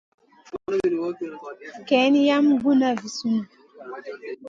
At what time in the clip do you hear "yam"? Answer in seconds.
2.27-2.45